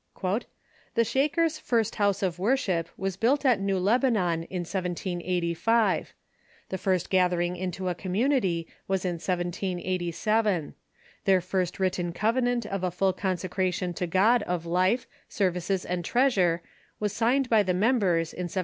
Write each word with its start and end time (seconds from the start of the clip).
"The 0.95 1.03
Shakers' 1.03 1.59
first 1.59 1.93
house 2.01 2.23
of 2.23 2.39
worship 2.39 2.89
was 2.97 3.17
built 3.17 3.45
at 3.45 3.59
New 3.59 3.77
Lebanon 3.77 4.45
in 4.45 4.61
1785. 4.65 6.15
The 6.69 6.77
first 6.79 7.11
gathering 7.11 7.55
into 7.55 7.87
a 7.87 7.93
community 7.93 8.65
was 8.87 9.05
in 9.05 9.19
1787. 9.19 10.73
Their 11.25 11.39
first 11.39 11.75
Avritten 11.75 12.15
covenant 12.15 12.65
of 12.65 12.83
a 12.83 12.89
full 12.89 13.13
consecration 13.13 13.93
to 13.93 14.07
God 14.07 14.41
of 14.47 14.65
life, 14.65 15.05
services, 15.29 15.85
and 15.85 16.03
treasure 16.03 16.63
was 16.99 17.13
signed 17.13 17.47
by 17.47 17.61
the 17.61 17.75
members 17.75 18.33
in 18.33 18.45
1795." 18.45 18.57